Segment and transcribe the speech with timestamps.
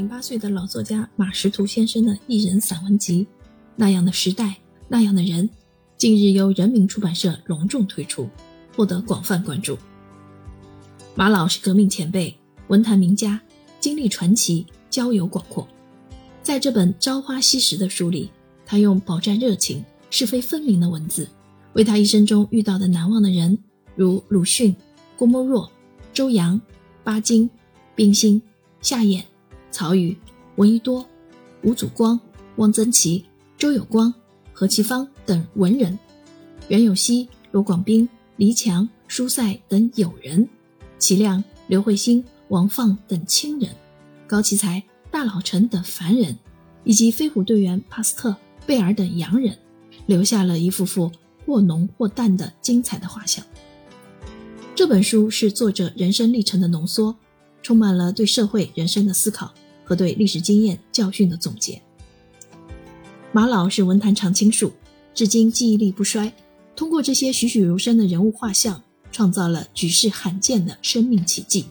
[0.00, 3.22] 零八岁的老作家马识途先生的一人散文集
[3.76, 4.56] 《那样的时代，
[4.88, 5.46] 那样的人》，
[5.98, 8.26] 近日由人民出版社隆重推出，
[8.74, 9.76] 获得广泛关注。
[11.14, 12.34] 马老是革命前辈，
[12.68, 13.38] 文坛名家，
[13.78, 15.68] 经历传奇，交友广阔。
[16.42, 18.30] 在这本《朝花夕拾》的书里，
[18.64, 21.28] 他用饱蘸热情、是非分明的文字，
[21.74, 23.58] 为他一生中遇到的难忘的人，
[23.94, 24.74] 如鲁迅、
[25.18, 25.70] 郭沫若、
[26.14, 26.58] 周扬、
[27.04, 27.50] 巴金、
[27.94, 28.40] 冰心、
[28.80, 29.22] 夏衍、
[29.70, 30.16] 曹禺、
[30.56, 31.06] 闻一多、
[31.62, 32.18] 吴祖光、
[32.56, 33.24] 汪曾祺、
[33.56, 34.12] 周有光、
[34.52, 35.98] 何其芳等文人，
[36.68, 40.48] 袁有希、罗广斌、黎强、舒塞等友人，
[40.98, 43.70] 齐亮、刘慧欣、王放等亲人，
[44.26, 44.82] 高奇才。
[45.12, 46.38] 大老陈等凡人，
[46.84, 49.58] 以及飞虎队员帕斯特、贝尔等洋人，
[50.06, 51.10] 留下了一幅幅
[51.44, 53.44] 或浓或淡的精彩的画像。
[54.72, 57.16] 这本书是作者人生历程的浓缩，
[57.62, 59.52] 充满了对社会人生的思考
[59.84, 61.80] 和对历史经验教训的总结。
[63.32, 64.72] 马老是文坛常青树，
[65.14, 66.32] 至今记忆力不衰。
[66.74, 71.66] 通过这些栩栩如生的人物画像，创造了举世罕见的生命奇迹。